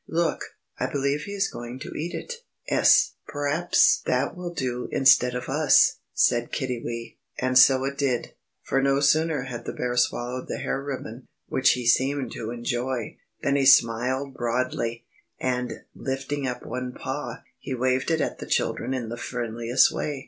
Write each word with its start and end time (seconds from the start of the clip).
"Look, 0.09 0.57
I 0.79 0.87
believe 0.87 1.25
he 1.25 1.33
is 1.33 1.47
going 1.47 1.77
to 1.81 1.93
eat 1.95 2.15
it." 2.15 2.33
"'Es. 2.67 3.13
P'r'aps 3.29 4.01
that 4.07 4.35
will 4.35 4.51
do 4.51 4.89
instead 4.91 5.35
of 5.35 5.47
us!" 5.47 5.99
said 6.11 6.51
Kiddiwee. 6.51 7.17
And 7.37 7.55
so 7.55 7.85
it 7.85 7.99
did, 7.99 8.33
for 8.63 8.81
no 8.81 8.99
sooner 8.99 9.43
had 9.43 9.65
the 9.65 9.73
bear 9.73 9.95
swallowed 9.95 10.47
the 10.47 10.57
hair 10.57 10.81
ribbon 10.81 11.27
which 11.49 11.73
he 11.73 11.85
seemed 11.85 12.31
to 12.31 12.49
enjoy 12.49 13.17
than 13.43 13.55
he 13.55 13.65
smiled 13.67 14.33
broadly, 14.33 15.05
and, 15.39 15.83
lifting 15.93 16.47
up 16.47 16.65
one 16.65 16.93
paw, 16.93 17.43
he 17.59 17.75
waved 17.75 18.09
it 18.09 18.21
at 18.21 18.39
the 18.39 18.47
children 18.47 18.95
in 18.95 19.09
the 19.09 19.17
friendliest 19.17 19.91
way. 19.91 20.19